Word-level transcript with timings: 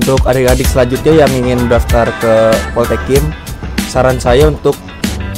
Untuk 0.00 0.24
adik-adik 0.24 0.64
selanjutnya 0.64 1.28
yang 1.28 1.32
ingin 1.44 1.68
daftar 1.68 2.08
ke 2.24 2.56
Poltekim, 2.72 3.20
saran 3.92 4.16
saya 4.16 4.48
untuk 4.48 4.72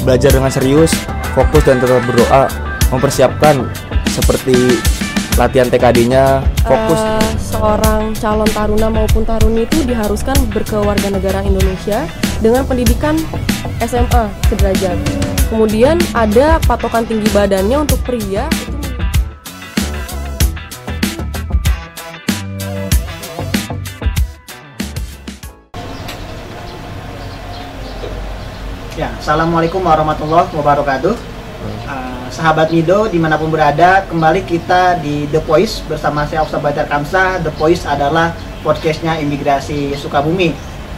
belajar 0.07 0.31
dengan 0.31 0.47
serius, 0.47 0.95
fokus 1.35 1.67
dan 1.67 1.83
tetap 1.83 1.99
berdoa, 2.07 2.47
mempersiapkan 2.87 3.67
seperti 4.07 4.79
latihan 5.35 5.67
TKD-nya, 5.67 6.47
fokus. 6.63 6.95
Eh, 6.95 7.31
seorang 7.43 8.15
calon 8.15 8.47
taruna 8.55 8.87
maupun 8.87 9.27
taruni 9.27 9.67
itu 9.67 9.83
diharuskan 9.83 10.39
berkewarganegaraan 10.55 11.43
Indonesia 11.43 12.07
dengan 12.39 12.63
pendidikan 12.63 13.19
SMA 13.83 14.31
sederajat. 14.47 14.95
Kemudian 15.51 15.99
ada 16.15 16.55
patokan 16.63 17.03
tinggi 17.03 17.27
badannya 17.35 17.83
untuk 17.83 17.99
pria 18.07 18.47
assalamualaikum 29.23 29.79
warahmatullahi 29.79 30.51
wabarakatuh. 30.51 31.15
Uh, 31.87 32.27
sahabat 32.27 32.75
Mido 32.75 33.07
di 33.07 33.15
mana 33.15 33.39
pun 33.39 33.47
berada, 33.47 34.03
kembali 34.11 34.43
kita 34.43 34.99
di 34.99 35.31
The 35.31 35.39
Voice 35.47 35.79
bersama 35.87 36.27
saya 36.27 36.43
Oksa 36.43 36.59
Bacar 36.59 36.91
Kamsa. 36.91 37.39
The 37.39 37.47
Voice 37.55 37.87
adalah 37.87 38.35
podcastnya 38.67 39.15
Imigrasi 39.23 39.95
Sukabumi. 39.95 40.51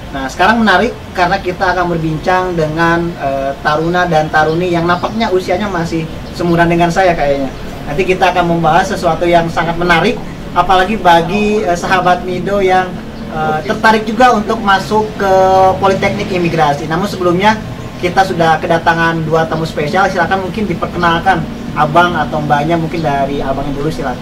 Nah, 0.10 0.26
sekarang 0.26 0.66
menarik 0.66 0.90
karena 1.14 1.38
kita 1.38 1.78
akan 1.78 1.86
berbincang 1.94 2.58
dengan 2.58 3.14
uh, 3.22 3.54
taruna 3.62 4.10
dan 4.10 4.26
taruni 4.34 4.74
yang 4.74 4.90
nampaknya 4.90 5.30
usianya 5.30 5.70
masih 5.70 6.10
semuran 6.34 6.66
dengan 6.66 6.90
saya 6.90 7.14
kayaknya. 7.14 7.54
Nanti 7.86 8.10
kita 8.10 8.34
akan 8.34 8.58
membahas 8.58 8.90
sesuatu 8.90 9.30
yang 9.30 9.46
sangat 9.54 9.78
menarik, 9.78 10.18
apalagi 10.58 10.98
bagi 10.98 11.62
uh, 11.62 11.78
sahabat 11.78 12.26
Mido 12.26 12.58
yang 12.58 12.90
uh, 13.38 13.62
tertarik 13.62 14.02
juga 14.02 14.34
untuk 14.34 14.58
masuk 14.66 15.06
ke 15.14 15.34
Politeknik 15.78 16.34
Imigrasi. 16.34 16.90
Namun 16.90 17.06
sebelumnya 17.06 17.54
kita 18.06 18.22
sudah 18.22 18.62
kedatangan 18.62 19.26
dua 19.26 19.50
tamu 19.50 19.66
spesial. 19.66 20.06
Silakan 20.06 20.46
mungkin 20.46 20.70
diperkenalkan 20.70 21.42
abang 21.74 22.14
atau 22.14 22.38
mbaknya 22.38 22.78
mungkin 22.78 23.02
dari 23.02 23.42
abangnya 23.42 23.74
dulu 23.74 23.90
silakan. 23.90 24.22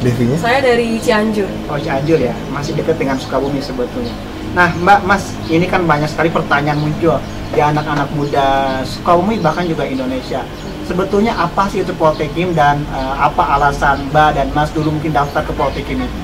Devinya? 0.00 0.36
Saya 0.40 0.58
dari 0.64 0.98
Cianjur. 0.98 1.46
Oh 1.70 1.78
Cianjur 1.78 2.18
ya, 2.18 2.34
masih 2.50 2.74
dekat 2.74 2.96
dengan 2.98 3.14
Sukabumi 3.20 3.62
sebetulnya. 3.62 4.10
Nah 4.50 4.72
Mbak, 4.82 5.00
Mas, 5.06 5.30
ini 5.46 5.68
kan 5.70 5.86
banyak 5.86 6.10
sekali 6.10 6.26
pertanyaan 6.26 6.80
muncul 6.82 7.20
di 7.54 7.60
anak-anak 7.62 8.10
muda 8.18 8.80
Sukabumi 8.82 9.38
bahkan 9.38 9.62
juga 9.68 9.86
Indonesia. 9.86 10.42
Sebetulnya 10.90 11.38
apa 11.38 11.70
sih 11.70 11.86
itu 11.86 11.94
Poltekim 11.94 12.50
dan 12.50 12.82
eh, 12.90 13.14
apa 13.14 13.60
alasan 13.60 14.10
Mbak 14.10 14.30
dan 14.34 14.46
Mas 14.56 14.74
dulu 14.74 14.90
mungkin 14.90 15.14
daftar 15.14 15.46
ke 15.46 15.52
Poltekim 15.54 16.02
itu? 16.02 16.18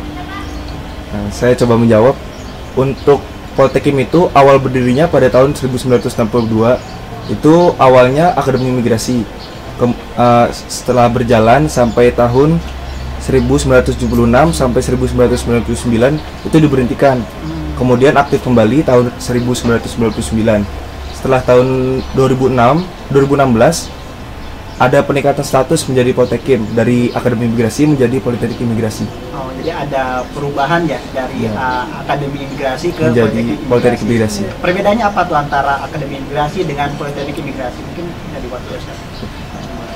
Nah, 1.14 1.30
saya 1.30 1.54
coba 1.54 1.78
menjawab. 1.78 2.18
Untuk 2.76 3.22
Poltekim 3.56 3.96
itu 4.02 4.28
awal 4.36 4.60
berdirinya 4.60 5.08
pada 5.08 5.30
tahun 5.30 5.54
1962. 5.54 6.12
Itu 7.32 7.72
awalnya 7.78 8.34
Akademi 8.36 8.68
Imigrasi. 8.68 9.24
Kem- 9.76 9.92
eh, 9.94 10.46
setelah 10.66 11.06
berjalan 11.06 11.68
sampai 11.68 12.08
tahun 12.10 12.56
1976 13.20 14.54
sampai 14.54 14.80
1999 14.80 16.16
itu 16.44 16.56
diberhentikan. 16.56 17.20
Kemudian 17.76 18.16
aktif 18.16 18.40
kembali 18.40 18.80
tahun 18.82 19.12
1999. 19.18 20.64
Setelah 21.12 21.40
tahun 21.42 22.00
2006, 22.14 22.80
2016 23.10 23.92
ada 24.76 25.00
peningkatan 25.00 25.40
status 25.40 25.88
menjadi 25.88 26.12
Poltekim 26.12 26.60
dari 26.72 27.08
Akademi 27.10 27.48
Imigrasi 27.48 27.88
menjadi 27.88 28.16
Politeknik 28.20 28.60
Imigrasi. 28.60 29.04
Oh, 29.32 29.48
jadi 29.56 29.88
ada 29.88 30.20
perubahan 30.32 30.84
ya 30.84 31.00
dari 31.12 31.48
Iya. 31.48 31.52
eh, 31.52 31.84
Akademi 32.00 32.44
Imigrasi 32.44 32.92
ke 32.92 33.00
Menjadi 33.02 33.56
Politeknik 33.66 34.00
Imigrasi. 34.04 34.42
Perbedaannya 34.60 35.04
apa 35.04 35.20
tuh 35.24 35.36
antara 35.36 35.80
Akademi 35.80 36.20
Imigrasi 36.20 36.64
dengan 36.64 36.92
Politeknik 36.94 37.36
Imigrasi? 37.36 37.80
Mungkin 37.82 38.04
bisa 38.08 38.38
diwakilkan. 38.40 38.96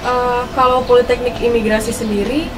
Eh, 0.01 0.43
kalau 0.57 0.81
Politeknik 0.89 1.37
Imigrasi 1.45 1.93
sendiri 1.93 2.49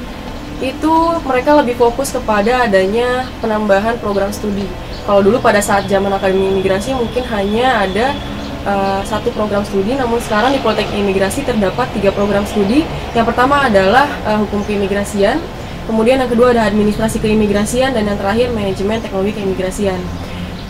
itu 0.63 0.95
mereka 1.27 1.59
lebih 1.59 1.75
fokus 1.75 2.15
kepada 2.15 2.63
adanya 2.63 3.27
penambahan 3.43 3.99
program 3.99 4.31
studi. 4.31 4.63
Kalau 5.03 5.19
dulu 5.19 5.43
pada 5.43 5.59
saat 5.59 5.83
zaman 5.91 6.07
Akademi 6.15 6.55
Imigrasi 6.55 6.95
mungkin 6.95 7.27
hanya 7.27 7.83
ada 7.83 8.15
eh, 8.63 9.01
satu 9.03 9.27
program 9.35 9.67
studi, 9.67 9.99
namun 9.99 10.23
sekarang 10.23 10.55
di 10.55 10.63
Politeknik 10.63 11.03
Imigrasi 11.03 11.43
terdapat 11.43 11.91
tiga 11.91 12.15
program 12.15 12.47
studi. 12.47 12.87
Yang 13.11 13.35
pertama 13.35 13.67
adalah 13.67 14.07
eh, 14.23 14.39
hukum 14.39 14.63
keimigrasian, 14.63 15.35
kemudian 15.83 16.23
yang 16.23 16.31
kedua 16.31 16.55
ada 16.55 16.63
administrasi 16.63 17.19
keimigrasian, 17.19 17.91
dan 17.91 18.07
yang 18.07 18.15
terakhir 18.15 18.55
manajemen 18.55 19.03
teknologi 19.03 19.35
keimigrasian. 19.35 19.99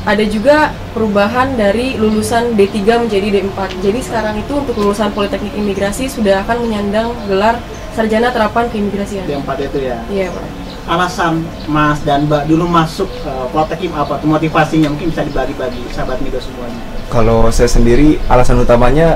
Ada 0.03 0.27
juga 0.27 0.75
perubahan 0.91 1.55
dari 1.55 1.95
lulusan 1.95 2.59
D3 2.59 3.07
menjadi 3.07 3.39
D4. 3.39 3.59
Jadi 3.79 3.99
sekarang 4.03 4.35
itu 4.35 4.51
untuk 4.51 4.75
lulusan 4.75 5.15
Politeknik 5.15 5.55
Imigrasi 5.55 6.11
sudah 6.11 6.43
akan 6.43 6.67
menyandang 6.67 7.15
gelar 7.31 7.55
sarjana 7.95 8.27
terapan 8.35 8.67
keimigrasian. 8.67 9.23
Yang 9.31 9.47
empat 9.47 9.57
itu 9.63 9.79
ya. 9.79 9.97
Iya, 10.11 10.27
Pak. 10.35 10.45
alasan 10.83 11.47
Mas 11.71 12.03
dan 12.03 12.27
Mbak 12.27 12.51
dulu 12.51 12.67
masuk 12.67 13.07
uh, 13.23 13.47
Poltekim 13.55 13.95
apa 13.95 14.19
tuh 14.19 14.27
motivasinya 14.27 14.91
mungkin 14.91 15.15
bisa 15.15 15.23
dibagi-bagi 15.23 15.79
sahabat 15.95 16.19
Mido 16.19 16.43
semuanya. 16.43 16.75
Kalau 17.07 17.47
saya 17.55 17.71
sendiri 17.71 18.19
alasan 18.27 18.59
utamanya 18.59 19.15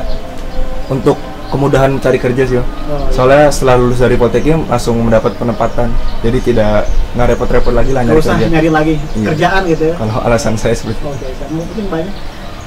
untuk 0.87 1.19
kemudahan 1.47 1.89
mencari 1.91 2.17
kerja 2.17 2.43
sih. 2.43 2.57
Om. 2.57 2.65
Oh, 2.87 3.07
Soalnya 3.09 3.47
setelah 3.47 3.75
lulus 3.77 3.97
dari 3.97 4.15
Poltekim 4.15 4.65
langsung 4.65 4.99
mendapat 4.99 5.35
penempatan. 5.35 5.87
Jadi 6.19 6.37
tidak 6.43 6.85
nggak 7.13 7.27
repot-repot 7.33 7.71
lagi 7.71 7.91
lah 7.91 8.03
nyari 8.03 8.17
usah 8.17 8.35
kerja. 8.35 8.47
nyari 8.49 8.69
lagi 8.69 8.93
Iya. 9.13 9.27
kerjaan 9.27 9.61
gitu 9.65 9.83
ya. 9.85 9.95
Kalau 9.95 10.15
alasan 10.21 10.53
saya 10.55 10.73
seperti 10.73 10.97
itu. 10.97 11.07
Oke, 11.07 11.27
mungkin 11.49 11.83
banyak 11.87 12.13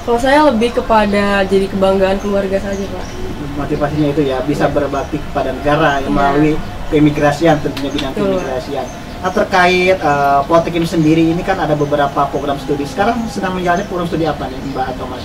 Kalau 0.00 0.16
saya 0.16 0.40
lebih 0.44 0.72
kepada 0.74 1.44
jadi 1.44 1.68
kebanggaan 1.68 2.16
keluarga 2.18 2.56
saja, 2.58 2.82
Pak. 2.82 3.06
motivasinya 3.52 4.08
itu 4.08 4.22
ya 4.24 4.40
bisa 4.40 4.64
Iya. 4.64 4.72
berbakti 4.72 5.16
kepada 5.20 5.52
negara 5.52 6.00
yang 6.00 6.08
Iya. 6.08 6.16
melalui 6.16 6.52
keimigrasian 6.88 7.56
tentunya 7.60 7.90
bidang 7.90 8.12
keimigrasian. 8.14 8.86
Nah 9.20 9.28
terkait 9.28 10.00
uh, 10.00 10.40
Poltekim 10.42 10.82
sendiri 10.82 11.20
ini 11.26 11.42
kan 11.42 11.60
ada 11.60 11.76
beberapa 11.76 12.24
program 12.26 12.56
studi. 12.56 12.82
Sekarang 12.82 13.20
sedang 13.28 13.52
menjalani 13.52 13.84
program 13.84 14.08
studi 14.08 14.24
apa 14.24 14.48
nih 14.48 14.56
Mbak 14.72 14.86
atau 14.90 15.04
Mas? 15.06 15.20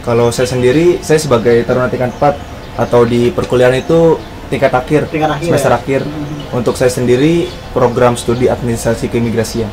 Kalau 0.00 0.30
saya 0.30 0.46
sendiri, 0.46 1.02
saya 1.02 1.18
sebagai 1.18 1.66
taruna 1.66 1.90
tingkat 1.90 2.14
4 2.14 2.38
atau 2.78 3.02
di 3.02 3.28
perkuliahan 3.28 3.74
itu 3.74 4.16
tingkat 4.48 4.70
akhir, 4.70 5.10
Tingkat 5.10 5.34
akhir 5.34 5.44
semester 5.44 5.72
ya? 5.74 5.76
akhir. 5.76 6.00
Mhm. 6.06 6.56
Untuk 6.56 6.78
saya 6.78 6.88
sendiri 6.88 7.44
program 7.74 8.14
studi 8.14 8.48
administrasi 8.48 9.10
keimigrasian. 9.10 9.68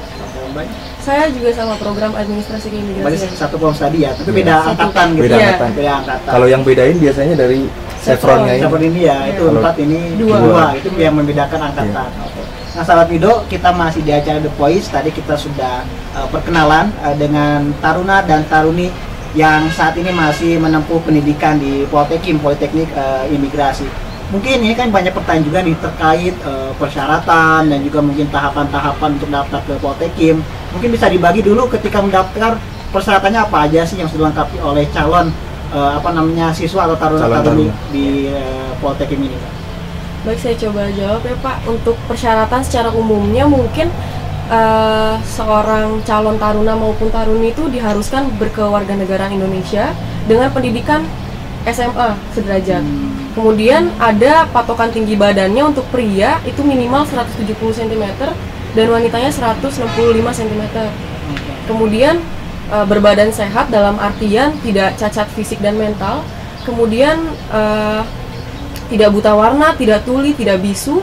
Saya 1.00 1.30
juga 1.30 1.53
sama 1.53 1.77
program 1.77 2.18
administrasi 2.18 2.65
keimigrasian. 2.68 3.30
satu 3.31 3.62
program 3.62 3.77
studi 3.77 4.03
ya, 4.03 4.12
tapi 4.12 4.25
Iya. 4.25 4.38
beda 4.41 4.53
Satu. 4.57 4.69
angkatan 4.74 5.07
gitu. 5.13 5.21
Beda 5.24 5.35
Iya. 5.38 5.45
angkatan. 5.45 5.69
Beda 5.71 5.91
angkatan. 5.95 6.31
Kalau 6.33 6.47
yang 6.50 6.62
bedain 6.65 6.97
biasanya 6.97 7.35
dari 7.38 7.62
chevronnya 8.01 8.53
ini. 8.57 8.62
Chevron 8.65 8.83
ini 8.83 9.00
ya, 9.06 9.18
itu 9.30 9.44
Kalau 9.45 9.62
empat 9.62 9.75
ini 9.77 10.00
dua. 10.18 10.38
dua. 10.41 10.65
Itu 10.74 10.88
yang 10.97 11.13
membedakan 11.15 11.59
angkatan. 11.62 12.09
Oke. 12.25 12.41
Nah, 12.75 12.83
sahabat 12.83 13.07
Mido, 13.07 13.31
kita 13.47 13.69
masih 13.71 14.01
di 14.03 14.12
acara 14.12 14.41
The 14.41 14.51
Voice. 14.51 14.91
Tadi 14.91 15.07
kita 15.07 15.39
sudah 15.39 15.85
uh, 16.12 16.27
perkenalan 16.27 16.91
uh, 17.00 17.15
dengan 17.15 17.71
taruna 17.80 18.19
dan 18.19 18.44
taruni 18.45 18.91
yang 19.35 19.67
saat 19.67 19.99
ini 19.99 20.15
masih 20.15 20.55
menempuh 20.57 21.03
pendidikan 21.03 21.59
di 21.59 21.83
Poltekim, 21.91 22.39
Politeknik 22.39 22.87
uh, 22.95 23.27
Imigrasi. 23.27 23.83
Mungkin 24.31 24.63
ini 24.63 24.73
kan 24.73 24.89
banyak 24.89 25.13
pertanyaan 25.13 25.45
juga 25.45 25.59
nih 25.61 25.75
terkait 25.77 26.35
uh, 26.47 26.71
persyaratan 26.79 27.69
dan 27.69 27.79
juga 27.83 27.99
mungkin 28.01 28.25
tahapan-tahapan 28.31 29.09
untuk 29.19 29.29
daftar 29.29 29.59
ke 29.67 29.73
Poltekim. 29.77 30.41
Mungkin 30.73 30.89
bisa 30.89 31.11
dibagi 31.11 31.43
dulu 31.43 31.67
ketika 31.69 31.99
mendaftar 32.01 32.57
persyaratannya 32.89 33.43
apa 33.43 33.67
aja 33.69 33.83
sih 33.83 33.99
yang 33.99 34.07
sudah 34.07 34.31
dilengkapi 34.31 34.57
oleh 34.63 34.87
calon 34.95 35.29
uh, 35.75 35.99
apa 35.99 36.09
namanya 36.15 36.55
siswa 36.55 36.87
atau 36.87 36.95
taruna. 36.95 37.27
di 37.91 38.31
uh, 38.31 38.71
Poltekim 38.79 39.19
ini. 39.19 39.35
Pak? 39.35 39.51
Baik, 40.25 40.39
saya 40.41 40.55
coba 40.57 40.89
jawab 40.89 41.21
ya 41.21 41.35
Pak. 41.37 41.57
Untuk 41.69 41.99
persyaratan 42.09 42.61
secara 42.65 42.89
umumnya 42.89 43.45
mungkin 43.45 43.93
eh, 44.50 45.15
seorang 45.24 46.01
calon 46.06 46.38
taruna 46.38 46.74
maupun 46.77 47.09
taruni 47.09 47.53
itu 47.53 47.65
diharuskan 47.69 48.30
berkewarganegaraan 48.38 49.33
Indonesia 49.33 49.94
dengan 50.30 50.50
pendidikan 50.53 51.06
SMA 51.65 52.13
sederajat. 52.38 52.86
Kemudian 53.33 53.89
ada 53.97 54.45
patokan 54.53 54.94
tinggi 54.94 55.18
badannya 55.18 55.65
untuk 55.65 55.83
pria 55.89 56.38
itu 56.45 56.62
minimal 56.62 57.03
170 57.03 57.51
cm 57.57 58.06
dan 58.77 58.88
wanitanya 58.88 59.31
165 59.33 59.74
cm. 60.21 60.63
Kemudian 61.65 62.21
eh, 62.69 62.86
berbadan 62.86 63.33
sehat 63.33 63.74
dalam 63.74 63.97
artian 63.97 64.53
tidak 64.62 64.94
cacat 65.01 65.25
fisik 65.33 65.57
dan 65.59 65.75
mental. 65.75 66.21
Kemudian 66.63 67.18
eh, 67.50 68.01
tidak 68.86 69.09
buta 69.18 69.33
warna, 69.33 69.74
tidak 69.74 70.06
tuli, 70.06 70.38
tidak 70.38 70.62
bisu, 70.62 71.01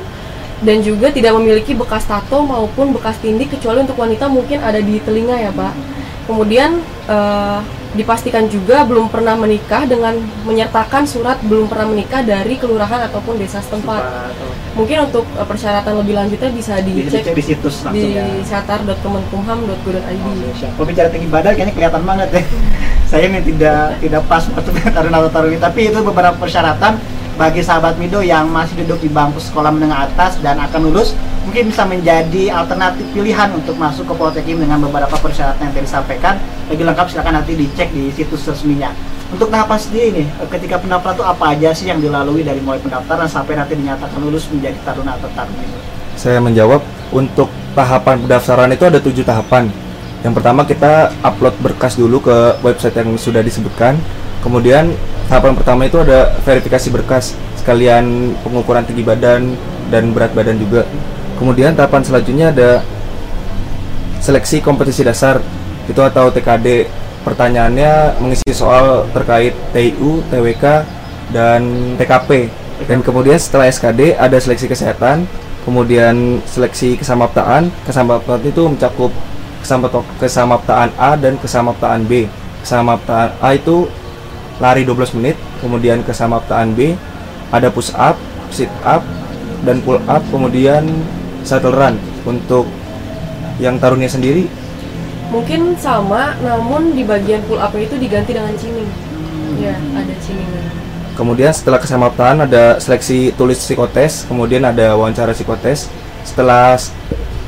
dan 0.63 0.79
juga 0.81 1.11
tidak 1.11 1.35
memiliki 1.37 1.75
bekas 1.75 2.07
tato 2.07 2.47
maupun 2.47 2.95
bekas 2.95 3.19
tindik 3.19 3.51
kecuali 3.51 3.83
untuk 3.83 3.99
wanita 3.99 4.31
mungkin 4.31 4.63
ada 4.63 4.79
di 4.79 5.03
telinga 5.03 5.37
ya 5.37 5.51
Pak. 5.51 5.75
Kemudian 6.23 6.79
eh, 7.11 7.59
dipastikan 7.93 8.49
juga 8.49 8.89
belum 8.89 9.13
pernah 9.13 9.37
menikah 9.37 9.85
dengan 9.85 10.17
menyertakan 10.49 11.05
surat 11.05 11.37
belum 11.45 11.69
pernah 11.69 11.93
menikah 11.93 12.25
dari 12.25 12.57
kelurahan 12.57 13.05
ataupun 13.11 13.37
desa 13.37 13.61
setempat. 13.61 14.33
Mungkin 14.79 15.11
untuk 15.11 15.27
eh, 15.35 15.45
persyaratan 15.45 15.99
lebih 15.99 16.15
lanjutnya 16.15 16.51
bisa 16.55 16.79
dicek 16.79 17.35
di 17.35 17.43
situs 17.43 17.83
langsung 17.83 17.99
di 17.99 18.23
ya. 18.23 18.27
satar.kemenkumham.go.id. 18.47 20.27
Kalau 20.63 20.87
bicara 20.87 21.11
tinggi 21.11 21.27
badan 21.27 21.53
kayaknya 21.59 21.75
kelihatan 21.75 22.03
banget 22.07 22.29
ya. 22.39 22.43
Saya 23.11 23.29
ini 23.29 23.45
tidak 23.45 24.01
tidak 24.01 24.23
pas 24.25 24.47
taruna 24.95 25.21
atau 25.21 25.29
taruni, 25.29 25.61
tapi 25.61 25.93
itu 25.93 26.01
beberapa 26.01 26.33
persyaratan 26.39 26.97
bagi 27.41 27.65
sahabat 27.65 27.97
Mido 27.97 28.21
yang 28.21 28.53
masih 28.53 28.85
duduk 28.85 29.01
di 29.01 29.09
bangku 29.09 29.41
sekolah 29.41 29.73
menengah 29.73 30.05
atas 30.13 30.37
dan 30.45 30.61
akan 30.61 30.93
lulus 30.93 31.17
mungkin 31.49 31.73
bisa 31.73 31.83
menjadi 31.89 32.53
alternatif 32.53 33.09
pilihan 33.17 33.49
untuk 33.57 33.75
masuk 33.81 34.05
ke 34.05 34.15
Poltekim 34.15 34.61
dengan 34.61 34.79
beberapa 34.85 35.17
persyaratan 35.17 35.65
yang 35.65 35.73
tadi 35.73 35.85
disampaikan. 35.89 36.35
Lebih 36.69 36.85
lengkap 36.93 37.07
silakan 37.09 37.41
nanti 37.41 37.53
dicek 37.57 37.89
di 37.91 38.13
situs 38.13 38.45
resminya. 38.45 38.93
Untuk 39.33 39.49
tahapan 39.49 39.81
sendiri 39.81 40.09
nih, 40.13 40.27
ketika 40.53 40.77
pendaftaran 40.77 41.17
itu 41.17 41.25
apa 41.25 41.45
aja 41.57 41.69
sih 41.73 41.89
yang 41.89 42.05
dilalui 42.05 42.45
dari 42.45 42.61
mulai 42.61 42.77
pendaftaran 42.85 43.25
sampai 43.25 43.57
nanti 43.57 43.81
dinyatakan 43.81 44.21
lulus 44.21 44.45
menjadi 44.53 44.77
taruna 44.85 45.17
atau 45.17 45.33
taruni? 45.33 45.65
Saya 46.21 46.37
menjawab 46.45 46.85
untuk 47.17 47.49
tahapan 47.73 48.21
pendaftaran 48.29 48.69
itu 48.77 48.85
ada 48.85 49.01
tujuh 49.01 49.25
tahapan. 49.25 49.73
Yang 50.21 50.33
pertama 50.37 50.69
kita 50.69 51.17
upload 51.25 51.57
berkas 51.65 51.97
dulu 51.97 52.21
ke 52.21 52.61
website 52.61 52.93
yang 52.93 53.17
sudah 53.17 53.41
disebutkan. 53.41 53.97
Kemudian 54.45 54.93
tahapan 55.33 55.57
pertama 55.57 55.89
itu 55.89 55.97
ada 55.97 56.37
verifikasi 56.45 56.93
berkas, 56.93 57.33
sekalian 57.57 58.37
pengukuran 58.45 58.85
tinggi 58.85 59.01
badan 59.01 59.57
dan 59.89 60.13
berat 60.13 60.37
badan 60.37 60.61
juga. 60.61 60.85
Kemudian 61.41 61.73
tahapan 61.73 62.05
selanjutnya 62.05 62.53
ada 62.53 62.85
seleksi 64.21 64.61
kompetisi 64.61 65.01
dasar 65.01 65.41
itu 65.89 65.97
atau 66.05 66.29
TKD. 66.29 66.85
Pertanyaannya 67.25 68.21
mengisi 68.21 68.53
soal 68.53 69.09
terkait 69.17 69.57
TIU, 69.73 70.21
TWK, 70.29 70.85
dan 71.33 71.65
TKP. 71.97 72.53
Dan 72.85 73.01
kemudian 73.01 73.41
setelah 73.41 73.73
SKD 73.73 74.21
ada 74.21 74.37
seleksi 74.37 74.69
kesehatan, 74.69 75.25
kemudian 75.65 76.45
seleksi 76.45 77.01
kesamaptaan. 77.01 77.73
Kesamaptaan 77.89 78.43
itu 78.45 78.69
mencakup 78.69 79.09
kesamapta- 79.65 80.05
kesamaptaan 80.21 80.93
A 81.01 81.17
dan 81.17 81.41
kesamaptaan 81.41 82.05
B. 82.05 82.29
Kesamaptaan 82.61 83.33
A 83.41 83.57
itu 83.57 83.89
lari 84.61 84.85
12 84.85 85.17
menit, 85.21 85.37
kemudian 85.63 86.05
kesamaptaan 86.05 86.77
B 86.77 86.97
ada 87.53 87.69
push 87.73 87.93
up, 87.97 88.19
sit 88.53 88.73
up, 88.85 89.01
dan 89.65 89.81
pull 89.81 90.01
up, 90.11 90.21
kemudian 90.29 90.89
shuttle 91.47 91.73
run. 91.73 91.97
Untuk 92.23 92.71
yang 93.59 93.77
tarunnya 93.83 94.07
sendiri 94.07 94.47
Mungkin 95.33 95.73
sama, 95.81 96.37
namun 96.45 96.93
di 96.93 97.09
bagian 97.09 97.41
pull 97.49 97.57
up 97.57 97.73
itu 97.73 97.97
diganti 97.97 98.37
dengan 98.37 98.53
ciming. 98.53 98.85
Ya, 99.57 99.73
ada 99.73 100.15
cimingan. 100.21 100.69
Kemudian 101.17 101.57
setelah 101.57 101.81
kesamaptaan 101.81 102.45
ada 102.45 102.77
seleksi 102.77 103.33
tulis 103.33 103.57
psikotes, 103.57 104.29
kemudian 104.29 104.61
ada 104.69 104.93
wawancara 104.93 105.33
psikotes. 105.33 105.89
Setelah 106.29 106.77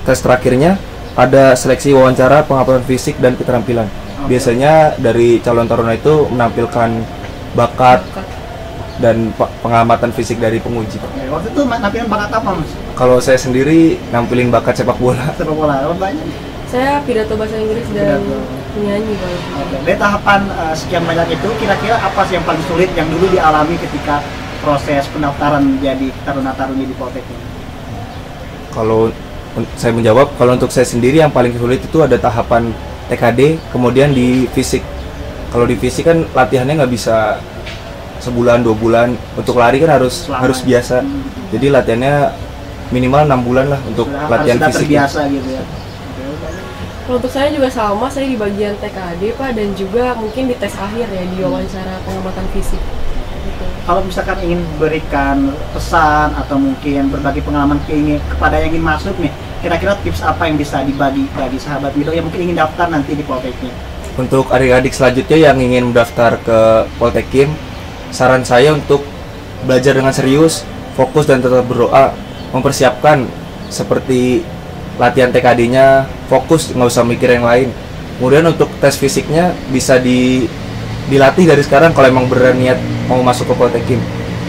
tes 0.09 0.17
terakhirnya 0.25 0.81
ada 1.12 1.53
seleksi 1.53 1.93
wawancara 1.93 2.49
penghafatan 2.49 2.89
fisik 2.89 3.21
dan 3.21 3.37
keterampilan. 3.37 3.85
Biasanya 4.25 4.73
dari 4.97 5.38
calon 5.38 5.69
taruna 5.69 5.93
itu 5.93 6.26
menampilkan 6.29 6.91
bakat 7.53 8.00
dan 8.99 9.35
pe- 9.35 9.50
pengamatan 9.61 10.11
fisik 10.15 10.38
dari 10.38 10.59
penguji. 10.59 11.03
Waktu 11.29 11.50
itu 11.50 11.61
nampilin 11.67 12.06
bakat 12.06 12.31
apa 12.31 12.50
mas? 12.55 12.71
Kalau 12.94 13.19
saya 13.19 13.37
sendiri 13.37 13.99
nampilin 14.09 14.49
bakat 14.49 14.79
sepak 14.79 14.97
bola. 14.97 15.29
Sepak 15.38 15.55
bola, 15.55 15.82
oh, 15.91 15.97
banyak. 15.99 16.25
Saya 16.71 16.99
pidato 17.03 17.38
bahasa 17.38 17.55
Inggris 17.55 17.87
dan 17.94 18.19
Pidato. 18.19 18.38
menyanyi 18.75 19.15
kalau. 19.15 19.38
Oke, 19.62 19.76
Dari 19.87 19.99
tahapan 19.99 20.41
eh, 20.49 20.75
sekian 20.75 21.05
banyak 21.05 21.29
itu, 21.31 21.49
kira-kira 21.59 21.97
apa 21.99 22.20
sih 22.27 22.35
yang 22.38 22.47
paling 22.47 22.65
sulit 22.67 22.91
yang 22.99 23.06
dulu 23.11 23.31
dialami 23.31 23.75
ketika 23.79 24.19
proses 24.59 25.06
pendaftaran 25.12 25.62
menjadi 25.62 26.11
taruna-taruni 26.25 26.88
di 26.88 26.94
Poltek 26.97 27.23
ini? 27.23 27.44
Kalau 28.75 29.12
saya 29.79 29.94
menjawab, 29.94 30.35
kalau 30.35 30.59
untuk 30.59 30.70
saya 30.75 30.82
sendiri 30.82 31.23
yang 31.23 31.31
paling 31.31 31.55
sulit 31.55 31.79
itu 31.79 31.99
ada 32.03 32.19
tahapan 32.19 32.75
TKD, 33.06 33.61
kemudian 33.71 34.11
di 34.11 34.49
fisik. 34.51 34.81
Kalau 35.53 35.65
di 35.65 35.77
fisik 35.77 36.05
kan 36.05 36.25
latihannya 36.33 36.83
nggak 36.83 36.93
bisa 36.93 37.39
sebulan 38.19 38.65
dua 38.65 38.75
bulan. 38.75 39.09
Untuk 39.37 39.55
lari 39.55 39.79
kan 39.79 40.01
harus 40.01 40.27
Selama 40.27 40.41
harus 40.49 40.59
ya. 40.62 40.67
biasa. 40.75 40.97
Hmm. 41.01 41.23
Jadi 41.53 41.67
latihannya 41.71 42.15
minimal 42.91 43.23
enam 43.25 43.41
bulan 43.43 43.67
lah 43.71 43.81
untuk 43.85 44.09
Sudah- 44.09 44.29
latihan 44.29 44.56
harus 44.59 44.61
sudah 44.61 44.69
fisik. 44.73 44.87
terbiasa 44.89 45.21
gitu 45.29 45.49
ya. 45.53 45.65
Kalau 47.05 47.21
untuk 47.21 47.29
saya 47.29 47.53
juga 47.53 47.69
sama, 47.69 48.09
saya 48.09 48.25
di 48.25 48.39
bagian 48.41 48.73
TKD 48.81 49.37
Pak 49.37 49.51
dan 49.53 49.69
juga 49.77 50.17
mungkin 50.17 50.49
di 50.49 50.56
tes 50.56 50.73
akhir 50.73 51.05
ya 51.05 51.25
di 51.29 51.37
wawancara 51.45 52.01
pengamatan 52.01 52.49
fisik. 52.56 52.81
Gitu. 53.45 53.65
Kalau 53.85 54.01
misalkan 54.01 54.41
ingin 54.41 54.65
berikan 54.81 55.53
pesan 55.77 56.33
atau 56.33 56.56
mungkin 56.56 57.12
berbagi 57.12 57.45
pengalaman 57.45 57.77
keingin 57.85 58.17
kepada 58.25 58.56
yang 58.56 58.73
ingin 58.73 58.85
masuk 58.89 59.12
nih, 59.21 59.29
kira-kira 59.64 59.96
tips 60.05 60.20
apa 60.20 60.44
yang 60.44 60.61
bisa 60.61 60.84
dibagi 60.84 61.25
bagi 61.32 61.56
sahabat 61.56 61.96
Mido 61.96 62.12
yang 62.12 62.28
mungkin 62.28 62.44
ingin 62.44 62.61
daftar 62.61 62.93
nanti 62.93 63.16
di 63.16 63.25
Polteknya? 63.25 63.72
Untuk 64.20 64.52
adik-adik 64.52 64.93
selanjutnya 64.93 65.50
yang 65.50 65.56
ingin 65.56 65.88
mendaftar 65.88 66.37
ke 66.44 66.58
Poltekim, 67.00 67.49
saran 68.12 68.44
saya 68.44 68.76
untuk 68.76 69.00
belajar 69.64 69.96
dengan 69.96 70.12
serius, 70.12 70.69
fokus 70.94 71.25
dan 71.25 71.40
tetap 71.40 71.64
berdoa, 71.64 72.12
mempersiapkan 72.52 73.25
seperti 73.72 74.44
latihan 75.00 75.32
TKD-nya, 75.32 76.06
fokus 76.29 76.70
nggak 76.77 76.89
usah 76.93 77.03
mikir 77.03 77.32
yang 77.32 77.48
lain. 77.48 77.72
Kemudian 78.20 78.46
untuk 78.46 78.70
tes 78.79 78.94
fisiknya 78.94 79.50
bisa 79.72 79.98
di 79.98 80.46
dilatih 81.10 81.50
dari 81.50 81.65
sekarang 81.65 81.91
kalau 81.96 82.06
emang 82.06 82.31
beneran 82.31 82.60
niat 82.60 82.79
mau 83.10 83.19
masuk 83.24 83.50
ke 83.50 83.55
Poltekim. 83.56 83.98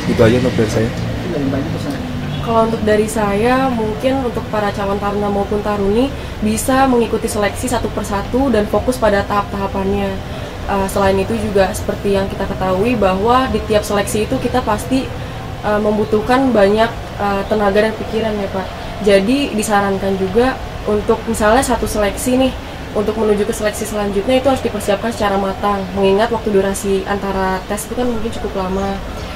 Gitu 0.05 0.21
aja 0.21 0.37
untuk 0.37 0.53
dari 0.59 0.69
saya. 0.69 0.89
Itu 0.91 1.27
dari 1.33 1.47
banyak 1.49 1.71
pesan. 1.73 2.04
Kalau 2.45 2.69
untuk 2.69 2.85
dari 2.85 3.09
saya, 3.09 3.73
mungkin 3.73 4.21
untuk 4.21 4.45
para 4.53 4.69
calon 4.69 5.01
taruna 5.01 5.33
maupun 5.33 5.65
taruni 5.65 6.13
bisa 6.45 6.85
mengikuti 6.85 7.25
seleksi 7.25 7.65
satu 7.65 7.89
persatu 7.89 8.53
dan 8.53 8.69
fokus 8.69 9.01
pada 9.01 9.25
tahap-tahapannya. 9.25 10.13
Uh, 10.69 10.85
selain 10.85 11.17
itu 11.17 11.33
juga 11.41 11.73
seperti 11.73 12.13
yang 12.13 12.29
kita 12.29 12.45
ketahui 12.45 12.93
bahwa 12.93 13.49
di 13.49 13.57
tiap 13.65 13.81
seleksi 13.81 14.29
itu 14.29 14.37
kita 14.37 14.61
pasti 14.61 15.09
uh, 15.65 15.81
membutuhkan 15.81 16.53
banyak 16.53 16.89
uh, 17.17 17.41
tenaga 17.49 17.89
dan 17.89 17.93
pikiran 17.97 18.37
ya 18.37 18.49
Pak. 18.53 18.67
Jadi 19.01 19.57
disarankan 19.57 20.13
juga 20.21 20.53
untuk 20.85 21.17
misalnya 21.25 21.65
satu 21.65 21.89
seleksi 21.89 22.37
nih 22.37 22.53
untuk 22.93 23.17
menuju 23.17 23.43
ke 23.49 23.53
seleksi 23.53 23.89
selanjutnya 23.89 24.39
itu 24.39 24.47
harus 24.47 24.63
dipersiapkan 24.63 25.11
secara 25.11 25.35
matang 25.35 25.83
mengingat 25.97 26.31
waktu 26.31 26.47
durasi 26.53 27.03
antara 27.09 27.59
tes 27.67 27.89
itu 27.89 27.93
kan 27.97 28.07
mungkin 28.07 28.31
cukup 28.31 28.55
lama 28.55 28.95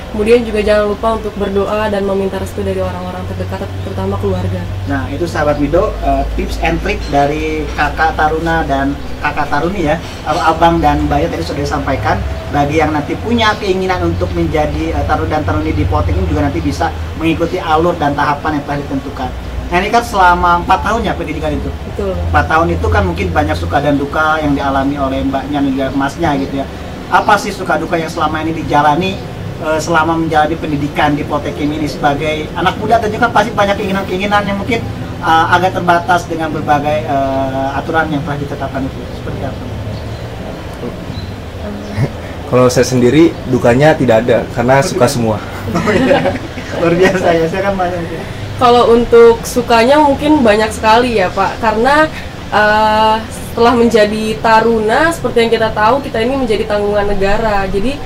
kemudian 0.09 0.41
juga 0.41 0.59
jangan 0.59 0.89
lupa 0.89 1.07
untuk 1.15 1.33
berdoa 1.37 1.85
dan 1.87 2.01
meminta 2.01 2.37
restu 2.37 2.61
dari 2.61 2.81
orang-orang 2.81 3.21
terdekat 3.29 3.61
terutama 3.85 4.17
keluarga 4.17 4.61
Nah, 4.89 5.05
itu 5.07 5.29
sahabat 5.29 5.61
Mido 5.61 5.93
eh, 6.01 6.25
tips 6.33 6.57
and 6.65 6.81
trick 6.81 6.97
dari 7.07 7.61
kakak 7.77 8.17
Taruna 8.17 8.65
dan 8.65 8.97
kakak 9.21 9.45
Taruni 9.47 9.85
ya, 9.85 10.01
Ab- 10.25 10.57
abang 10.57 10.81
dan 10.81 11.05
Mbak 11.05 11.29
tadi 11.29 11.45
sudah 11.45 11.61
disampaikan. 11.61 12.17
Bagi 12.49 12.81
yang 12.81 12.89
nanti 12.89 13.13
punya 13.13 13.53
keinginan 13.61 14.01
untuk 14.01 14.33
menjadi 14.33 14.97
eh, 14.97 15.03
Taruna 15.05 15.37
dan 15.37 15.43
Taruni 15.45 15.77
di 15.77 15.85
Poltek 15.85 16.17
ini 16.17 16.25
juga 16.25 16.49
nanti 16.49 16.57
bisa 16.57 16.89
mengikuti 17.21 17.61
alur 17.61 17.93
dan 18.01 18.17
tahapan 18.17 18.57
yang 18.57 18.63
telah 18.65 18.77
ditentukan. 18.81 19.29
Nah, 19.69 19.77
ini 19.77 19.89
kan 19.93 20.01
selama 20.01 20.65
4 20.65 20.81
tahun 20.81 20.99
ya 21.05 21.13
pendidikan 21.13 21.53
itu. 21.53 21.69
betul 21.93 22.17
4 22.33 22.49
tahun 22.49 22.67
itu 22.73 22.87
kan 22.89 23.03
mungkin 23.05 23.27
banyak 23.29 23.53
suka 23.53 23.77
dan 23.77 24.01
duka 24.01 24.41
yang 24.41 24.57
dialami 24.57 24.97
oleh 24.97 25.21
mbaknya 25.21 25.61
dan 25.61 25.69
juga 25.69 25.87
masnya 25.93 26.33
gitu 26.41 26.57
ya. 26.57 26.65
Apa 27.13 27.37
sih 27.37 27.53
suka 27.53 27.77
duka 27.77 27.93
yang 27.93 28.09
selama 28.09 28.41
ini 28.41 28.57
dijalani 28.57 29.21
eh, 29.63 29.79
selama 29.79 30.15
menjalani 30.15 30.55
pendidikan 30.55 31.13
di 31.15 31.23
Poltekim 31.27 31.69
ini 31.71 31.87
sebagai 31.87 32.47
anak 32.55 32.75
muda 32.79 32.99
dan 32.99 33.09
juga 33.11 33.27
pasti 33.31 33.51
banyak 33.51 33.75
keinginan-keinginan 33.79 34.41
yang 34.47 34.57
mungkin 34.57 34.79
eh, 35.19 35.45
agak 35.55 35.75
terbatas 35.75 36.25
dengan 36.27 36.49
berbagai 36.51 37.05
eh, 37.05 37.77
aturan 37.79 38.07
yang 38.11 38.21
telah 38.23 38.37
ditetapkan 38.39 38.81
itu. 38.83 38.99
Seperti 39.19 39.39
apa? 39.43 39.63
Kalau 42.49 42.65
saya 42.71 42.85
sendiri 42.87 43.35
dukanya 43.51 43.93
tidak 43.93 44.25
ada 44.25 44.47
karena 44.55 44.81
suka 44.81 45.07
semua. 45.07 45.37
Oh, 45.69 45.93
iya. 45.93 46.33
Luar 46.81 46.97
biasa 46.97 47.29
ya, 47.29 47.45
saya 47.45 47.61
kan 47.69 47.77
banyak. 47.77 48.01
ya. 48.09 48.21
Kalau 48.57 48.89
untuk 48.89 49.37
sukanya 49.45 50.01
mungkin 50.01 50.41
banyak 50.41 50.73
sekali 50.73 51.21
ya 51.21 51.29
Pak, 51.29 51.61
karena 51.61 52.09
eh, 52.49 53.15
setelah 53.59 53.73
menjadi 53.75 54.39
taruna, 54.39 55.11
seperti 55.11 55.37
yang 55.45 55.51
kita 55.51 55.69
tahu 55.75 56.01
kita 56.01 56.23
ini 56.23 56.35
menjadi 56.39 56.63
tanggungan 56.63 57.11
negara. 57.11 57.67
Jadi 57.69 57.99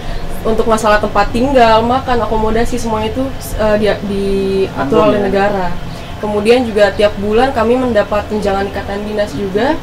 untuk 0.44 0.68
masalah 0.68 1.00
tempat 1.00 1.32
tinggal, 1.32 1.80
makan, 1.84 2.20
akomodasi 2.24 2.76
semuanya 2.76 3.10
itu 3.16 3.24
eh, 3.60 3.76
dia- 3.80 4.02
diatur 4.04 5.10
oleh 5.10 5.20
ya. 5.20 5.26
negara. 5.28 5.68
Kemudian 6.20 6.64
juga 6.64 6.92
tiap 6.96 7.16
bulan 7.20 7.52
kami 7.52 7.76
mendapat 7.76 8.28
tunjangan 8.32 8.68
ikatan 8.72 9.04
dinas 9.04 9.32
juga. 9.36 9.76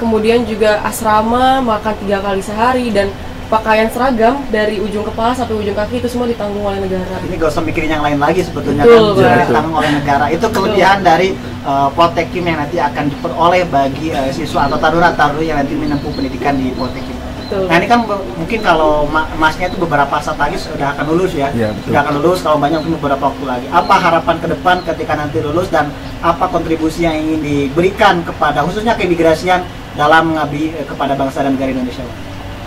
Kemudian 0.00 0.42
juga 0.48 0.80
asrama 0.82 1.60
makan 1.60 1.94
tiga 2.02 2.18
kali 2.24 2.40
sehari 2.42 2.90
dan 2.90 3.12
pakaian 3.52 3.84
seragam 3.92 4.40
dari 4.48 4.80
ujung 4.80 5.04
kepala 5.04 5.36
sampai 5.36 5.52
ujung 5.60 5.76
kaki 5.76 6.00
itu 6.00 6.08
semua 6.08 6.24
ditanggung 6.24 6.64
oleh 6.64 6.80
negara. 6.80 7.20
Ini 7.28 7.36
gak 7.36 7.52
usah 7.52 7.60
mikirin 7.60 7.92
yang 7.92 8.00
lain 8.00 8.16
lagi 8.16 8.40
sebetulnya 8.40 8.88
Betul, 8.88 9.20
kan 9.20 9.20
sudah 9.20 9.32
ditanggung 9.44 9.76
oleh 9.76 9.90
negara. 9.92 10.24
Itu 10.32 10.46
kelebihan 10.48 10.98
dari 11.04 11.28
uh, 11.68 11.92
Poltekim 11.92 12.48
yang 12.48 12.64
nanti 12.64 12.80
akan 12.80 13.12
diperoleh 13.12 13.62
bagi 13.68 14.08
uh, 14.16 14.32
siswa 14.32 14.72
atau 14.72 14.80
taruna-taruna 14.80 15.44
yang 15.44 15.60
nanti 15.60 15.76
menempuh 15.76 16.10
pendidikan 16.16 16.56
di 16.56 16.72
Poltekim. 16.72 17.11
Betul. 17.52 17.68
Nah 17.68 17.76
ini 17.76 17.84
kan 17.84 18.00
mungkin 18.08 18.60
kalau 18.64 19.04
ma- 19.12 19.28
masnya 19.36 19.68
itu 19.68 19.76
beberapa 19.76 20.16
saat 20.24 20.40
lagi 20.40 20.56
sudah 20.56 20.96
akan 20.96 21.04
lulus 21.12 21.36
ya, 21.36 21.52
Iya, 21.52 21.68
betul. 21.76 21.92
sudah 21.92 22.00
akan 22.00 22.12
lulus. 22.16 22.38
Kalau 22.40 22.56
banyak 22.56 22.80
mungkin 22.80 22.96
beberapa 22.96 23.24
waktu 23.28 23.44
lagi. 23.44 23.66
Apa 23.68 23.94
harapan 24.00 24.36
ke 24.40 24.46
depan 24.48 24.76
ketika 24.88 25.12
nanti 25.20 25.38
lulus 25.44 25.68
dan 25.68 25.92
apa 26.24 26.48
kontribusi 26.48 27.04
yang 27.04 27.12
ingin 27.20 27.44
diberikan 27.44 28.24
kepada 28.24 28.64
khususnya 28.64 28.96
keimigrasian 28.96 29.68
dalam 29.92 30.32
mengabdi 30.32 30.72
eh, 30.72 30.86
kepada 30.88 31.12
bangsa 31.12 31.44
dan 31.44 31.52
negara 31.52 31.76
Indonesia? 31.76 32.00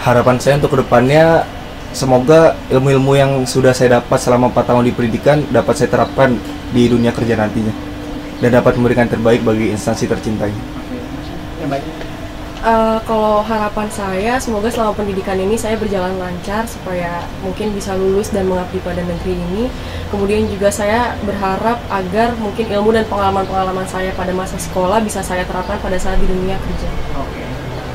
Harapan 0.06 0.38
saya 0.38 0.62
untuk 0.62 0.78
ke 0.78 0.86
depannya 0.86 1.50
semoga 1.90 2.54
ilmu-ilmu 2.70 3.18
yang 3.18 3.32
sudah 3.50 3.74
saya 3.74 3.98
dapat 3.98 4.22
selama 4.22 4.54
4 4.54 4.70
tahun 4.70 4.84
di 4.86 4.94
pendidikan 4.94 5.42
dapat 5.50 5.82
saya 5.82 5.90
terapkan 5.90 6.38
di 6.70 6.86
dunia 6.86 7.10
kerja 7.10 7.34
nantinya 7.34 7.74
dan 8.38 8.54
dapat 8.54 8.78
memberikan 8.78 9.10
terbaik 9.10 9.42
bagi 9.42 9.74
instansi 9.74 10.06
tercintai. 10.06 10.54
Yang 11.58 11.70
baik. 11.74 12.05
Eh, 12.66 13.00
kalau 13.06 13.46
harapan 13.46 13.86
saya 13.94 14.42
semoga 14.42 14.74
selama 14.74 14.98
pendidikan 14.98 15.38
ini 15.38 15.54
saya 15.54 15.78
berjalan 15.78 16.18
lancar 16.18 16.66
supaya 16.66 17.22
mungkin 17.46 17.70
bisa 17.78 17.94
lulus 17.94 18.34
dan 18.34 18.50
mengabdi 18.50 18.82
pada 18.82 19.06
negeri 19.06 19.38
ini. 19.38 19.70
Kemudian 20.10 20.50
juga 20.50 20.74
saya 20.74 21.14
berharap 21.30 21.78
agar 21.94 22.34
mungkin 22.42 22.66
ilmu 22.66 22.90
dan 22.90 23.06
pengalaman-pengalaman 23.06 23.86
saya 23.86 24.10
pada 24.18 24.34
masa 24.34 24.58
sekolah 24.58 24.98
bisa 25.06 25.22
saya 25.22 25.46
terapkan 25.46 25.78
pada 25.78 25.94
saat 26.02 26.18
di 26.18 26.26
dunia 26.26 26.58
kerja. 26.58 26.90
Oke. 27.22 27.46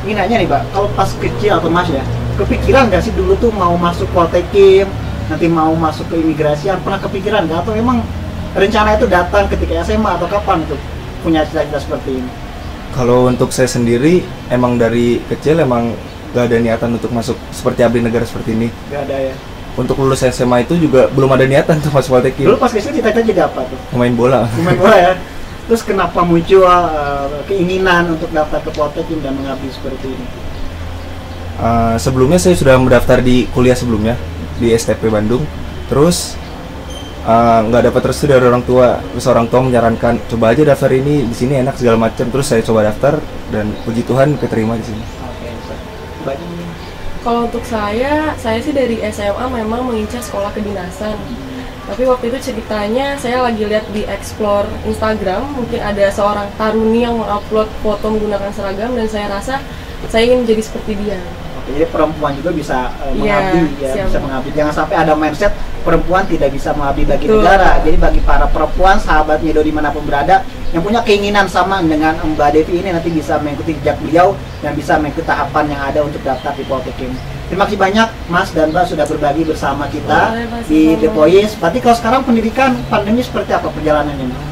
Ini 0.07 0.15
nanya 0.15 0.37
nih, 0.39 0.47
Pak. 0.47 0.63
Kalau 0.71 0.87
pas 0.95 1.11
kecil 1.19 1.51
atau 1.51 1.67
Mas 1.67 1.91
ya, 1.91 2.07
kepikiran 2.39 2.95
nggak 2.95 3.03
sih 3.03 3.11
dulu 3.19 3.35
tuh 3.43 3.51
mau 3.51 3.75
masuk 3.75 4.07
Poltekim, 4.15 4.87
nanti 5.27 5.51
mau 5.51 5.75
masuk 5.75 6.07
ke 6.15 6.23
imigrasian, 6.23 6.79
pernah 6.87 7.03
kepikiran 7.03 7.51
nggak? 7.51 7.67
Atau 7.67 7.75
emang 7.75 8.07
rencana 8.55 8.95
itu 8.95 9.11
datang 9.11 9.51
ketika 9.51 9.83
SMA 9.83 10.15
atau 10.15 10.31
kapan 10.31 10.63
tuh 10.71 10.79
punya 11.27 11.43
cita-cita 11.43 11.83
seperti 11.83 12.23
ini? 12.23 12.50
Kalau 12.91 13.31
untuk 13.31 13.55
saya 13.55 13.71
sendiri 13.71 14.27
emang 14.51 14.75
dari 14.75 15.23
kecil 15.31 15.63
emang 15.63 15.95
gak 16.35 16.51
ada 16.51 16.59
niatan 16.59 16.99
untuk 16.99 17.11
masuk 17.15 17.39
seperti 17.55 17.87
abdi 17.87 18.03
negara 18.03 18.27
seperti 18.27 18.55
ini. 18.55 18.69
Gak 18.91 19.07
ada 19.07 19.17
ya. 19.31 19.35
Untuk 19.79 19.97
lulus 20.03 20.27
SMA 20.27 20.67
itu 20.67 20.75
juga 20.75 21.07
belum 21.11 21.31
ada 21.31 21.47
niatan 21.47 21.79
untuk 21.79 21.95
masuk 21.95 22.19
Poltekim. 22.19 22.51
Dulu 22.51 22.59
pas 22.59 22.71
kecil 22.75 22.91
cita-cita 22.91 23.23
jadi 23.23 23.47
apa 23.47 23.63
tuh? 23.65 23.79
Pemain 23.95 24.13
bola. 24.15 24.51
Pemain 24.51 24.79
bola 24.79 24.97
ya. 24.99 25.13
Terus 25.71 25.87
kenapa 25.87 26.27
muncul 26.27 26.67
uh, 26.67 27.31
keinginan 27.47 28.11
untuk 28.19 28.27
daftar 28.35 28.59
ke 28.59 28.71
Poltekim 28.75 29.23
dan 29.23 29.39
mengabdi 29.39 29.71
seperti 29.71 30.11
ini? 30.11 30.27
Uh, 31.63 31.95
sebelumnya 31.95 32.43
saya 32.43 32.59
sudah 32.59 32.75
mendaftar 32.75 33.23
di 33.23 33.47
kuliah 33.55 33.79
sebelumnya 33.79 34.19
di 34.59 34.75
STP 34.75 35.07
Bandung. 35.07 35.47
Terus 35.87 36.35
uh, 37.31 37.61
nggak 37.71 37.83
dapat 37.91 38.03
restu 38.11 38.27
dari 38.27 38.43
orang 38.43 38.65
tua. 38.67 38.99
Terus 39.15 39.27
orang 39.31 39.47
tua 39.47 39.61
menyarankan 39.63 40.27
coba 40.27 40.51
aja 40.51 40.63
daftar 40.67 40.91
ini 40.91 41.31
di 41.31 41.37
sini 41.37 41.63
enak 41.63 41.79
segala 41.79 42.11
macam. 42.11 42.27
Terus 42.27 42.47
saya 42.51 42.63
coba 42.67 42.91
daftar 42.91 43.23
dan 43.55 43.71
puji 43.87 44.03
Tuhan 44.03 44.35
keterima 44.43 44.75
di 44.75 44.85
sini. 44.91 45.05
Kalau 47.21 47.45
untuk 47.45 47.61
saya, 47.69 48.33
saya 48.41 48.65
sih 48.65 48.73
dari 48.73 48.97
SMA 49.13 49.45
memang 49.53 49.93
mengincar 49.93 50.25
sekolah 50.25 50.49
kedinasan. 50.57 51.21
Tapi 51.85 52.07
waktu 52.09 52.33
itu 52.33 52.39
ceritanya 52.49 53.19
saya 53.21 53.45
lagi 53.45 53.67
lihat 53.67 53.85
di 53.93 54.09
explore 54.09 54.65
Instagram, 54.89 55.43
mungkin 55.53 55.85
ada 55.85 56.09
seorang 56.09 56.49
taruni 56.57 57.05
yang 57.05 57.21
mengupload 57.21 57.69
foto 57.85 58.09
menggunakan 58.09 58.49
seragam 58.57 58.95
dan 58.97 59.05
saya 59.11 59.27
rasa 59.27 59.61
saya 60.09 60.33
ingin 60.33 60.49
menjadi 60.49 60.63
seperti 60.65 60.97
dia. 60.97 61.21
Jadi 61.75 61.87
perempuan 61.89 62.33
juga 62.37 62.51
bisa 62.51 62.91
uh, 63.03 63.13
mengabdi 63.15 63.61
ya, 63.81 63.93
siap. 63.95 64.07
bisa 64.11 64.19
mengabdi. 64.19 64.49
Jangan 64.53 64.75
sampai 64.75 64.97
ada 64.99 65.13
mindset 65.15 65.53
perempuan 65.81 66.23
tidak 66.29 66.51
bisa 66.53 66.71
mengabdi 66.77 67.03
bagi 67.07 67.27
Betul. 67.27 67.41
negara. 67.41 67.71
Jadi 67.83 67.97
bagi 67.97 68.21
para 68.23 68.47
perempuan, 68.51 68.97
sahabat 68.99 69.41
Mido 69.41 69.63
di 69.65 69.73
mana 69.73 69.89
pun 69.95 70.05
berada, 70.05 70.43
yang 70.71 70.83
punya 70.85 71.01
keinginan 71.03 71.47
sama 71.51 71.83
dengan 71.83 72.15
Mbak 72.21 72.51
Devi 72.55 72.83
ini 72.83 72.91
nanti 72.95 73.11
bisa 73.11 73.41
mengikuti 73.43 73.75
jejak 73.81 73.99
beliau 73.99 74.37
dan 74.63 74.77
bisa 74.79 75.01
mengikuti 75.01 75.27
tahapan 75.27 75.65
yang 75.73 75.81
ada 75.83 76.01
untuk 76.07 76.21
daftar 76.23 76.53
di 76.55 76.65
Poltekim. 76.67 77.11
Terima 77.51 77.67
kasih 77.67 77.83
banyak 77.83 78.09
Mas 78.31 78.55
dan 78.55 78.71
Mbak 78.71 78.85
sudah 78.95 79.07
berbagi 79.11 79.43
bersama 79.43 79.91
kita 79.91 80.31
Boleh, 80.31 80.63
di. 80.71 80.95
The 80.95 81.11
Voice. 81.11 81.59
Berarti 81.59 81.79
kalau 81.83 81.97
sekarang 81.99 82.21
pendidikan 82.23 82.79
pandemi 82.87 83.27
seperti 83.27 83.51
apa 83.51 83.67
perjalanannya? 83.75 84.50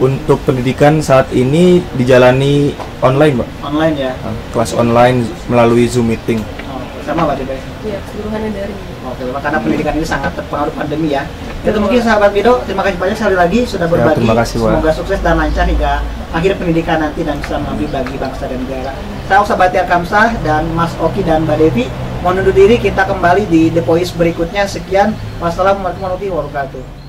Untuk 0.00 0.40
pendidikan 0.48 1.04
saat 1.04 1.28
ini 1.30 1.84
dijalani 1.94 2.72
online, 3.04 3.36
Mbak. 3.36 3.48
Online 3.60 3.94
ya? 4.00 4.12
Uh, 4.24 4.32
Kelas 4.56 4.72
online 4.72 5.28
melalui 5.44 5.84
Zoom 5.84 6.08
meeting. 6.08 6.40
Oh, 6.72 6.80
sama 7.04 7.28
Mbak 7.28 7.44
Devi? 7.44 7.60
Ya, 7.84 8.00
keseluruhannya 8.08 8.48
dari. 8.48 8.72
Oke, 9.00 9.22
karena 9.28 9.58
pendidikan 9.60 9.92
ini 9.96 10.06
sangat 10.08 10.32
terpengaruh 10.32 10.72
pandemi 10.72 11.12
ya. 11.12 11.28
Itu 11.60 11.76
mungkin 11.76 12.00
sahabat 12.00 12.32
Mido, 12.32 12.64
terima 12.64 12.80
kasih 12.80 12.96
banyak 12.96 13.16
sekali 13.16 13.36
lagi 13.36 13.60
sudah 13.68 13.84
Ya, 13.84 13.92
berbagi. 13.92 14.16
terima 14.24 14.36
kasih, 14.40 14.56
Wak. 14.64 14.70
Semoga 14.72 14.92
sukses 14.96 15.18
dan 15.20 15.34
lancar 15.36 15.64
hingga 15.68 15.92
akhir 16.32 16.50
pendidikan 16.56 16.96
nanti 17.04 17.20
dan 17.20 17.36
bisa 17.36 17.60
mengambil 17.60 17.88
bagi 18.00 18.16
bangsa 18.16 18.44
dan 18.48 18.58
negara. 18.64 18.92
Saya 19.28 19.38
Uksa 19.44 19.54
Batia 19.56 19.84
Kamsah 19.84 20.28
dan 20.40 20.64
Mas 20.72 20.96
Oki 20.96 21.20
dan 21.20 21.44
Mbak 21.44 21.56
Devi 21.60 21.84
mau 22.24 22.32
undur 22.32 22.52
diri 22.52 22.76
kita 22.80 23.04
kembali 23.04 23.44
di 23.52 23.68
The 23.68 23.84
Voice 23.84 24.16
berikutnya. 24.16 24.64
Sekian. 24.64 25.12
Wassalamualaikum 25.40 26.04
warahmatullahi 26.08 26.32
wabarakatuh. 26.32 26.99